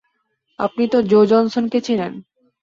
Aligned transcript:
আপনি 0.59 0.83
Joe 1.11 1.19
Johnson 1.25 1.63
কে 1.71 1.79
চিনেন? 1.81 2.13